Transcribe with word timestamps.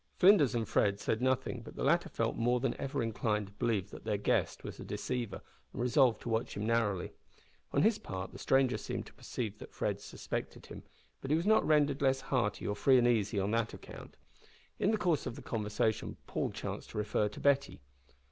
Flinders 0.17 0.55
and 0.55 0.67
Fred 0.67 0.99
said 0.99 1.21
nothing, 1.21 1.61
but 1.61 1.75
the 1.75 1.83
latter 1.83 2.09
felt 2.09 2.35
more 2.35 2.59
than 2.59 2.75
ever 2.81 3.03
inclined 3.03 3.45
to 3.45 3.53
believe 3.53 3.91
that 3.91 4.03
their 4.03 4.17
guest 4.17 4.63
was 4.63 4.79
a 4.79 4.83
deceiver, 4.83 5.43
and 5.71 5.79
resolved 5.79 6.21
to 6.21 6.29
watch 6.29 6.57
him 6.57 6.65
narrowly. 6.65 7.13
On 7.71 7.83
his 7.83 7.99
part, 7.99 8.31
the 8.31 8.39
stranger 8.39 8.79
seemed 8.79 9.05
to 9.05 9.13
perceive 9.13 9.59
that 9.59 9.75
Fred 9.75 10.01
suspected 10.01 10.65
him, 10.65 10.81
but 11.21 11.29
he 11.29 11.37
was 11.37 11.45
not 11.45 11.67
rendered 11.67 12.01
less 12.01 12.19
hearty 12.21 12.65
or 12.65 12.75
free 12.75 12.97
and 12.97 13.07
easy 13.07 13.39
on 13.39 13.51
that 13.51 13.75
account. 13.75 14.17
In 14.79 14.89
the 14.89 14.97
course 14.97 15.27
of 15.27 15.45
conversation 15.45 16.17
Paul 16.25 16.49
chanced 16.49 16.89
to 16.89 16.97
refer 16.97 17.29
to 17.29 17.39
Betty. 17.39 17.79